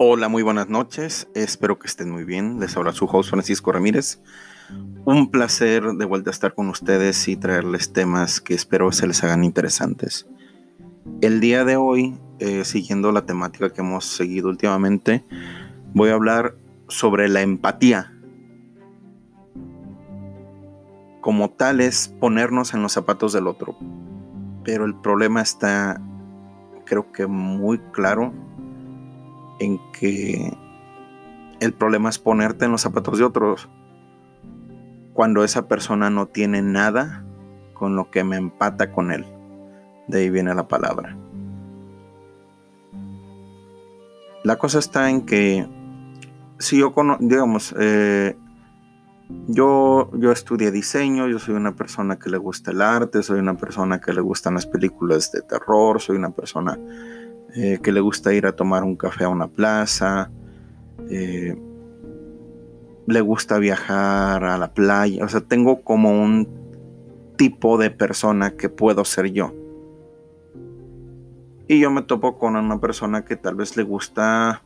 [0.00, 1.26] Hola, muy buenas noches.
[1.34, 2.60] Espero que estén muy bien.
[2.60, 4.22] Les habla su host Francisco Ramírez.
[5.04, 9.42] Un placer de vuelta estar con ustedes y traerles temas que espero se les hagan
[9.42, 10.28] interesantes.
[11.20, 15.24] El día de hoy, eh, siguiendo la temática que hemos seguido últimamente,
[15.94, 16.54] voy a hablar
[16.86, 18.16] sobre la empatía.
[21.20, 23.76] Como tal es ponernos en los zapatos del otro.
[24.62, 26.00] Pero el problema está,
[26.84, 28.32] creo que muy claro
[29.58, 30.56] en que
[31.60, 33.68] el problema es ponerte en los zapatos de otros
[35.12, 37.24] cuando esa persona no tiene nada
[37.74, 39.26] con lo que me empata con él.
[40.06, 41.16] De ahí viene la palabra.
[44.44, 45.66] La cosa está en que
[46.58, 48.36] si yo, digamos, eh,
[49.46, 53.56] yo, yo estudié diseño, yo soy una persona que le gusta el arte, soy una
[53.56, 56.78] persona que le gustan las películas de terror, soy una persona
[57.56, 60.30] eh, que le gusta ir a tomar un café a una plaza,
[61.10, 61.56] eh,
[63.06, 66.46] le gusta viajar a la playa, o sea, tengo como un
[67.36, 69.54] tipo de persona que puedo ser yo.
[71.68, 74.62] Y yo me topo con una persona que tal vez le gusta,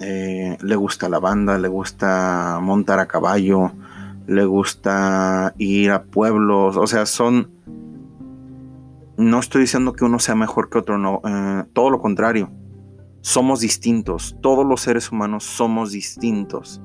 [0.00, 3.72] eh, le gusta la banda, le gusta montar a caballo,
[4.26, 7.57] le gusta ir a pueblos, o sea, son
[9.28, 12.50] no estoy diciendo que uno sea mejor que otro, no, eh, todo lo contrario.
[13.20, 16.80] Somos distintos, todos los seres humanos somos distintos.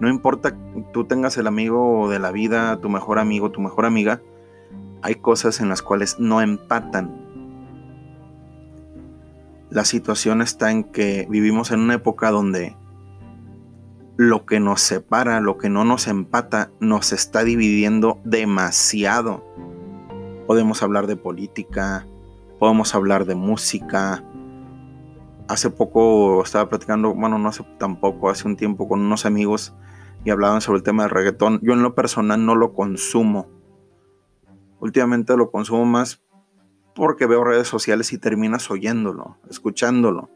[0.00, 0.56] No importa
[0.92, 4.22] tú tengas el amigo de la vida, tu mejor amigo, tu mejor amiga,
[5.02, 7.22] hay cosas en las cuales no empatan.
[9.70, 12.76] La situación está en que vivimos en una época donde
[14.16, 19.44] lo que nos separa, lo que no nos empata, nos está dividiendo demasiado
[20.46, 22.06] podemos hablar de política,
[22.58, 24.24] podemos hablar de música.
[25.48, 29.74] Hace poco estaba platicando, bueno, no hace tampoco, hace un tiempo con unos amigos
[30.24, 31.60] y hablaban sobre el tema del reggaetón.
[31.62, 33.48] Yo en lo personal no lo consumo.
[34.80, 36.22] Últimamente lo consumo más
[36.94, 40.30] porque veo redes sociales y terminas oyéndolo, escuchándolo.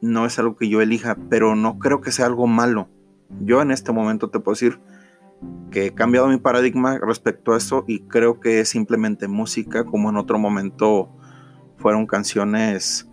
[0.00, 2.88] No es algo que yo elija, pero no creo que sea algo malo.
[3.40, 4.80] Yo en este momento te puedo decir,
[5.70, 10.10] que he cambiado mi paradigma respecto a eso y creo que es simplemente música, como
[10.10, 11.10] en otro momento
[11.76, 13.08] fueron canciones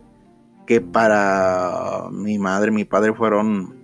[0.65, 3.75] que para mi madre, mi padre fueron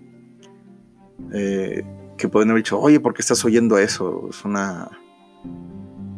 [1.33, 1.83] eh,
[2.17, 4.27] que pueden haber dicho, oye, ¿por qué estás oyendo eso?
[4.29, 4.89] Es una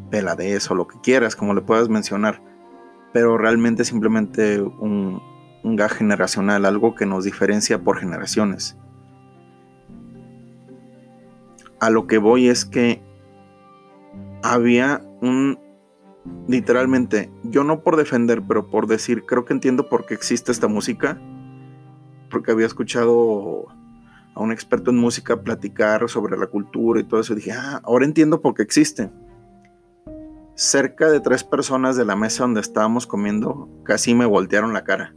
[0.10, 2.42] peladez o lo que quieras, como le puedas mencionar,
[3.12, 5.22] pero realmente simplemente un,
[5.64, 8.78] un gas generacional, algo que nos diferencia por generaciones
[11.84, 13.02] a lo que voy es que
[14.42, 15.60] había un
[16.48, 20.70] literalmente, yo no por defender, pero por decir, creo que entiendo por qué existe esta
[20.70, 21.20] música,
[22.32, 23.66] porque había escuchado
[24.34, 27.82] a un experto en música platicar sobre la cultura y todo eso, y dije, ah,
[27.84, 29.12] ahora entiendo por qué existe.
[30.56, 35.14] Cerca de tres personas de la mesa donde estábamos comiendo casi me voltearon la cara.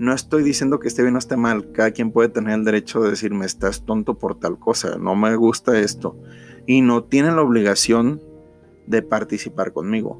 [0.00, 3.02] No estoy diciendo que esté bien o esté mal, cada quien puede tener el derecho
[3.02, 6.18] de decirme estás tonto por tal cosa, no me gusta esto.
[6.66, 8.18] Y no tienen la obligación
[8.86, 10.18] de participar conmigo.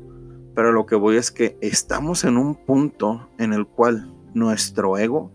[0.54, 5.32] Pero lo que voy es que estamos en un punto en el cual nuestro ego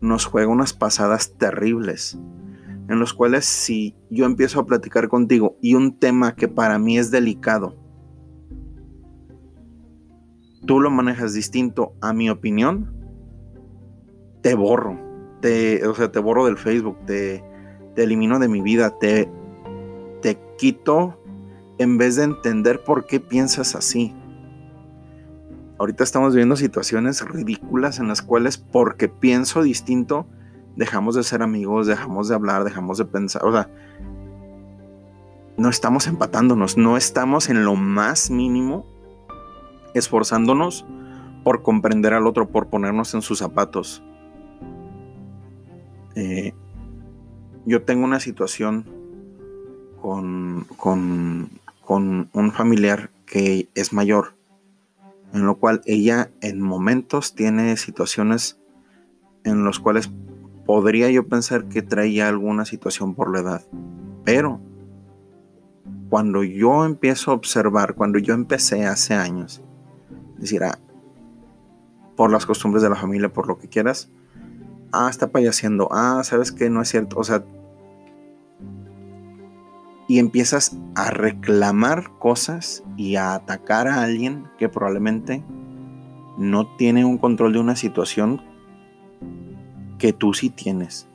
[0.00, 2.18] nos juega unas pasadas terribles.
[2.88, 6.96] En los cuales si yo empiezo a platicar contigo y un tema que para mí
[6.96, 7.76] es delicado,
[10.64, 12.97] tú lo manejas distinto a mi opinión,
[14.42, 14.98] te borro.
[15.40, 17.44] Te, o sea, te borro del Facebook, te,
[17.94, 19.30] te elimino de mi vida, te,
[20.20, 21.20] te quito
[21.78, 24.14] en vez de entender por qué piensas así.
[25.78, 30.26] Ahorita estamos viviendo situaciones ridículas en las cuales porque pienso distinto,
[30.74, 33.44] dejamos de ser amigos, dejamos de hablar, dejamos de pensar.
[33.44, 33.70] O sea,
[35.56, 38.86] no estamos empatándonos, no estamos en lo más mínimo
[39.94, 40.84] esforzándonos
[41.44, 44.02] por comprender al otro, por ponernos en sus zapatos.
[46.18, 46.52] Eh,
[47.64, 48.84] yo tengo una situación
[50.02, 51.50] con, con,
[52.32, 54.34] un familiar que es mayor.
[55.32, 58.58] en lo cual ella en momentos tiene situaciones
[59.44, 60.10] en los cuales
[60.66, 63.66] podría yo pensar que traía alguna situación por la edad.
[64.24, 64.60] Pero
[66.08, 69.62] cuando yo empiezo a observar, cuando yo empecé hace años,
[70.36, 70.78] decir, ah,
[72.16, 74.10] por las costumbres de la familia, por lo que quieras,
[74.92, 77.44] ah, está payaseando, ah, sabes que no es cierto, o sea,
[80.08, 85.44] y empiezas a reclamar cosas y a atacar a alguien que probablemente
[86.38, 88.40] no tiene un control de una situación
[89.98, 91.06] que tú sí tienes.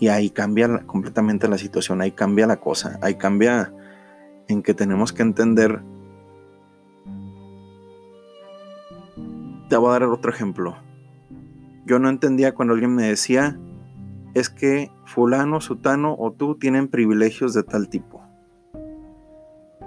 [0.00, 3.72] Y ahí cambia completamente la situación, ahí cambia la cosa, ahí cambia
[4.48, 5.82] en que tenemos que entender.
[9.68, 10.76] Te voy a dar otro ejemplo.
[11.90, 13.58] Yo no entendía cuando alguien me decía,
[14.34, 18.22] es que fulano, sutano o tú tienen privilegios de tal tipo.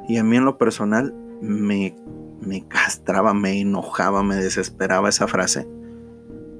[0.09, 1.95] Y a mí en lo personal me,
[2.41, 5.65] me castraba, me enojaba, me desesperaba esa frase.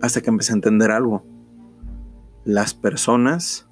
[0.01, 1.25] Hasta que empecé a entender algo.
[2.45, 3.67] Las personas,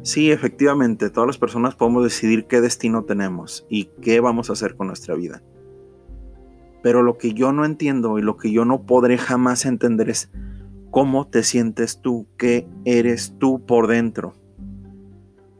[0.00, 4.74] sí, efectivamente, todas las personas podemos decidir qué destino tenemos y qué vamos a hacer
[4.74, 5.42] con nuestra vida.
[6.82, 10.30] Pero lo que yo no entiendo y lo que yo no podré jamás entender es
[10.90, 14.34] cómo te sientes tú, qué eres tú por dentro.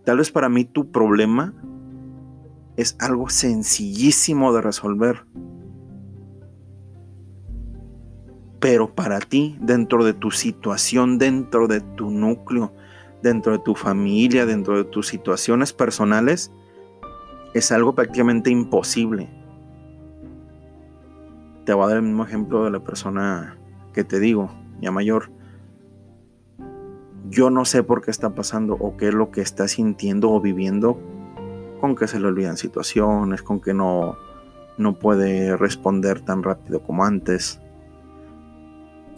[0.04, 1.54] Tal vez para mí tu problema
[2.76, 5.24] es algo sencillísimo de resolver.
[8.58, 12.74] Pero para ti, dentro de tu situación, dentro de tu núcleo,
[13.22, 16.52] dentro de tu familia, dentro de tus situaciones personales,
[17.54, 19.28] es algo prácticamente imposible.
[21.64, 23.56] Te voy a dar el mismo ejemplo de la persona
[23.92, 24.50] que te digo
[24.80, 25.30] ya mayor,
[27.30, 30.40] yo no sé por qué está pasando o qué es lo que está sintiendo o
[30.40, 30.98] viviendo,
[31.80, 34.16] con que se le olvidan situaciones, con que no,
[34.78, 37.60] no puede responder tan rápido como antes.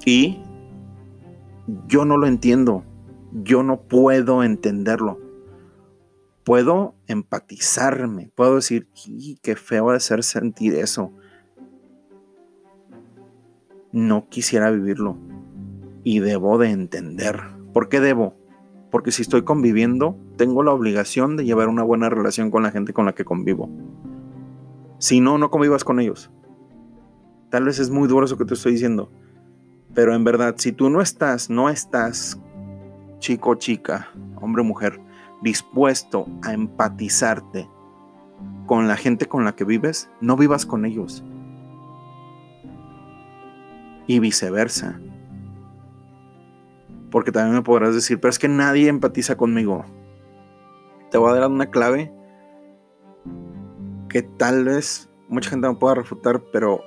[0.05, 0.43] Y
[1.89, 2.85] yo no lo entiendo,
[3.33, 5.19] yo no puedo entenderlo.
[6.45, 8.89] Puedo empatizarme, puedo decir,
[9.43, 11.13] qué feo de ser sentir eso.
[13.93, 15.17] No quisiera vivirlo
[16.05, 17.41] y debo de entender.
[17.73, 18.37] ¿Por qué debo?
[18.91, 22.93] Porque si estoy conviviendo, tengo la obligación de llevar una buena relación con la gente
[22.93, 23.71] con la que convivo.
[24.99, 26.31] Si no, no convivas con ellos.
[27.51, 29.11] Tal vez es muy duro eso que te estoy diciendo.
[29.95, 32.39] Pero en verdad, si tú no estás, no estás,
[33.19, 34.09] chico, chica,
[34.41, 35.01] hombre, mujer,
[35.43, 37.69] dispuesto a empatizarte
[38.67, 41.25] con la gente con la que vives, no vivas con ellos.
[44.07, 45.01] Y viceversa.
[47.13, 49.85] Porque también me podrás decir, pero es que nadie empatiza conmigo.
[51.13, 52.13] Te voy a dar una clave
[54.09, 56.81] que tal vez mucha gente me pueda refutar, pero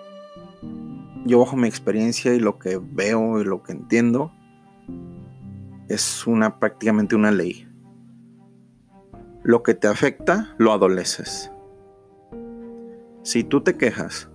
[1.26, 4.32] yo bajo mi experiencia y lo que veo y lo que entiendo,
[5.88, 7.68] es una prácticamente una ley.
[9.44, 11.52] Lo que te afecta, lo adoleces.
[13.24, 14.30] Si tú te quejas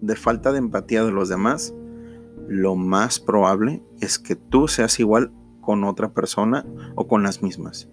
[0.00, 1.74] de falta de empatía de los demás,
[2.50, 5.30] lo más probable es que tú seas igual
[5.60, 6.66] con otra persona
[6.96, 7.88] o con las mismas.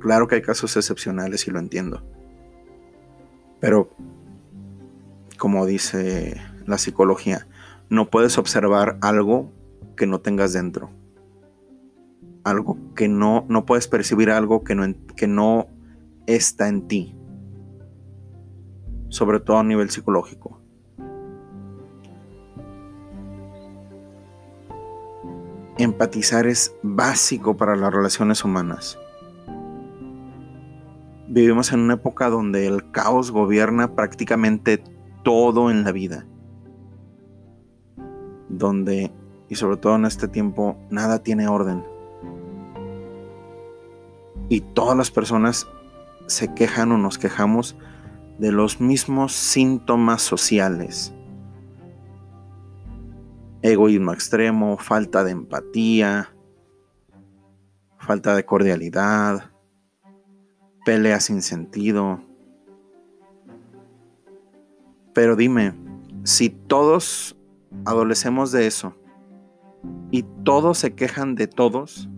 [0.00, 2.02] Claro que hay casos excepcionales y lo entiendo.
[3.60, 3.88] Pero,
[5.38, 7.46] como dice la psicología,
[7.88, 9.52] no puedes observar algo
[9.96, 10.90] que no tengas dentro.
[12.42, 15.68] Algo que no, no puedes percibir algo que no, que no
[16.26, 17.14] está en ti.
[19.08, 20.57] Sobre todo a nivel psicológico.
[25.78, 28.98] Empatizar es básico para las relaciones humanas.
[31.28, 34.82] Vivimos en una época donde el caos gobierna prácticamente
[35.22, 36.26] todo en la vida.
[38.48, 39.12] Donde,
[39.48, 41.84] y sobre todo en este tiempo, nada tiene orden.
[44.48, 45.68] Y todas las personas
[46.26, 47.76] se quejan o nos quejamos
[48.38, 51.12] de los mismos síntomas sociales
[53.72, 56.34] egoísmo extremo, falta de empatía,
[57.98, 59.50] falta de cordialidad,
[60.84, 62.20] pelea sin sentido.
[65.12, 65.74] Pero dime,
[66.24, 67.36] si todos
[67.84, 68.94] adolecemos de eso
[70.10, 72.08] y todos se quejan de todos,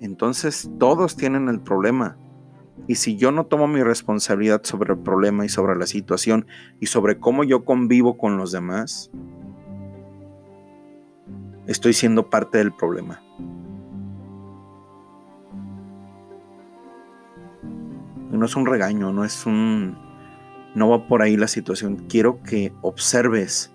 [0.00, 2.16] entonces todos tienen el problema.
[2.88, 6.46] Y si yo no tomo mi responsabilidad sobre el problema y sobre la situación
[6.80, 9.10] y sobre cómo yo convivo con los demás,
[11.66, 13.20] estoy siendo parte del problema.
[18.38, 19.96] no es un regaño, no es un
[20.74, 22.04] No va por ahí la situación.
[22.08, 23.72] Quiero que observes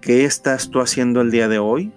[0.00, 1.92] qué estás tú haciendo el día de hoy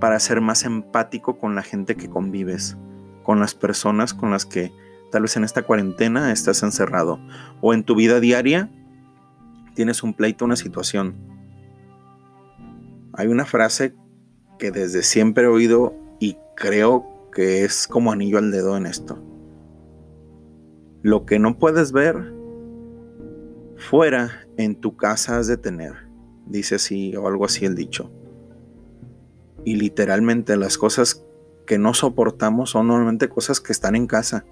[0.00, 2.78] para ser más empático con la gente que convives,
[3.22, 4.72] con las personas con las que
[5.10, 7.20] tal vez en esta cuarentena estás encerrado
[7.60, 8.70] o en tu vida diaria
[9.74, 11.31] tienes un pleito, una situación.
[13.14, 13.94] Hay una frase
[14.58, 19.22] que desde siempre he oído y creo que es como anillo al dedo en esto.
[21.02, 22.32] Lo que no puedes ver
[23.76, 25.92] fuera en tu casa has de tener,
[26.46, 28.10] dice así o algo así el dicho.
[29.64, 31.24] Y literalmente las cosas
[31.66, 34.44] que no soportamos son normalmente cosas que están en casa.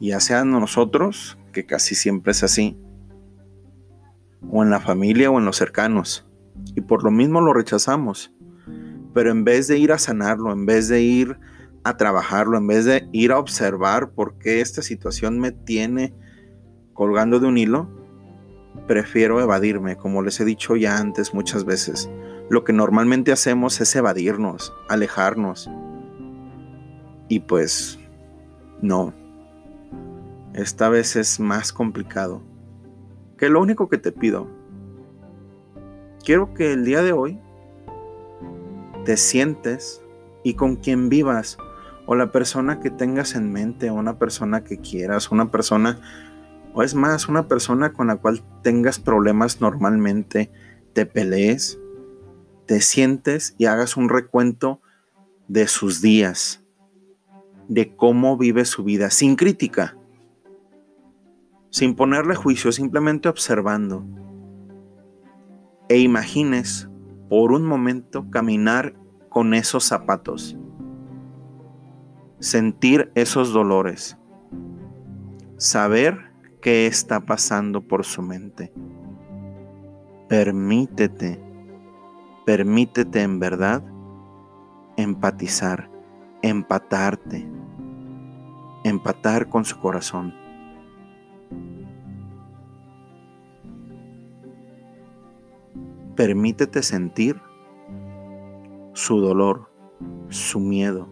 [0.00, 2.78] Ya sean nosotros, que casi siempre es así,
[4.50, 6.25] o en la familia o en los cercanos.
[6.74, 8.32] Y por lo mismo lo rechazamos.
[9.14, 11.38] Pero en vez de ir a sanarlo, en vez de ir
[11.84, 16.14] a trabajarlo, en vez de ir a observar por qué esta situación me tiene
[16.92, 17.88] colgando de un hilo,
[18.86, 22.10] prefiero evadirme, como les he dicho ya antes muchas veces.
[22.48, 25.70] Lo que normalmente hacemos es evadirnos, alejarnos.
[27.28, 27.98] Y pues,
[28.80, 29.12] no.
[30.54, 32.42] Esta vez es más complicado.
[33.36, 34.48] Que lo único que te pido,
[36.26, 37.38] quiero que el día de hoy
[39.04, 40.02] te sientes
[40.42, 41.56] y con quien vivas,
[42.04, 46.00] o la persona que tengas en mente, o una persona que quieras, una persona,
[46.74, 50.50] o es más, una persona con la cual tengas problemas normalmente,
[50.92, 51.78] te pelees,
[52.66, 54.80] te sientes y hagas un recuento
[55.46, 56.64] de sus días,
[57.68, 59.96] de cómo vive su vida, sin crítica
[61.76, 64.02] sin ponerle juicio, simplemente observando.
[65.88, 66.88] E imagines
[67.28, 68.94] por un momento caminar
[69.28, 70.56] con esos zapatos,
[72.40, 74.18] sentir esos dolores,
[75.56, 78.72] saber qué está pasando por su mente.
[80.28, 81.40] Permítete,
[82.44, 83.84] permítete en verdad
[84.96, 85.90] empatizar,
[86.42, 87.48] empatarte,
[88.84, 90.45] empatar con su corazón.
[96.16, 97.42] Permítete sentir
[98.94, 99.70] su dolor,
[100.30, 101.06] su miedo,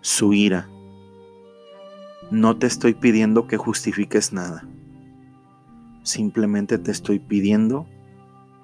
[0.00, 0.66] su ira.
[2.30, 4.66] No te estoy pidiendo que justifiques nada.
[6.04, 7.86] Simplemente te estoy pidiendo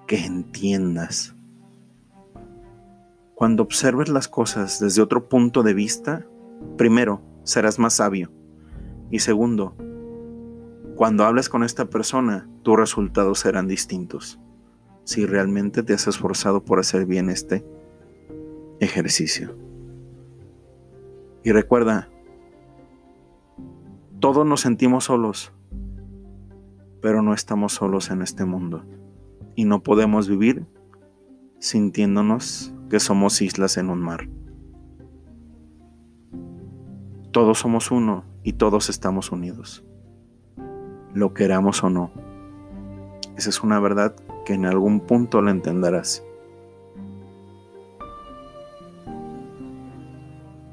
[0.06, 1.36] que entiendas.
[3.34, 6.24] Cuando observes las cosas desde otro punto de vista,
[6.78, 8.32] primero, serás más sabio.
[9.10, 9.76] Y segundo,
[10.94, 14.40] cuando hables con esta persona, tus resultados serán distintos
[15.06, 17.64] si realmente te has esforzado por hacer bien este
[18.80, 19.56] ejercicio.
[21.44, 22.08] Y recuerda,
[24.18, 25.52] todos nos sentimos solos,
[27.00, 28.84] pero no estamos solos en este mundo.
[29.54, 30.66] Y no podemos vivir
[31.60, 34.28] sintiéndonos que somos islas en un mar.
[37.30, 39.84] Todos somos uno y todos estamos unidos,
[41.14, 42.10] lo queramos o no.
[43.36, 46.24] Esa es una verdad que en algún punto lo entenderás.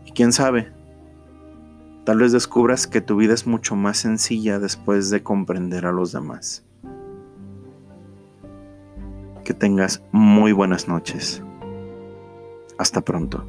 [0.05, 0.71] Y quién sabe,
[2.05, 6.11] tal vez descubras que tu vida es mucho más sencilla después de comprender a los
[6.11, 6.63] demás.
[9.43, 11.43] Que tengas muy buenas noches.
[12.77, 13.45] Hasta pronto.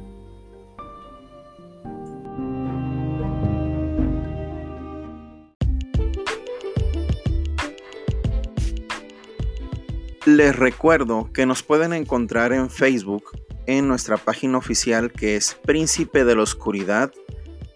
[10.35, 13.23] Les recuerdo que nos pueden encontrar en Facebook
[13.67, 17.13] en nuestra página oficial que es Príncipe de la Oscuridad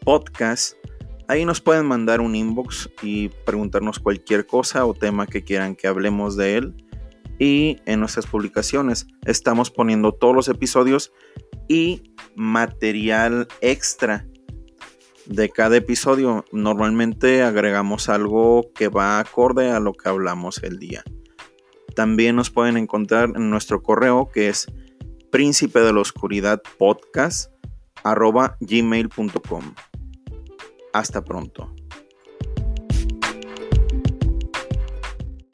[0.04, 0.76] Podcast.
[1.30, 5.88] Ahí nos pueden mandar un inbox y preguntarnos cualquier cosa o tema que quieran que
[5.88, 6.76] hablemos de él.
[7.40, 11.14] Y en nuestras publicaciones estamos poniendo todos los episodios
[11.70, 14.28] y material extra
[15.28, 16.44] de cada episodio.
[16.52, 21.06] Normalmente agregamos algo que va acorde a lo que hablamos el día.
[21.96, 24.68] También nos pueden encontrar en nuestro correo que es
[25.32, 27.52] príncipe de la oscuridad podcast
[28.60, 29.74] gmail.com.
[30.94, 31.74] Hasta pronto.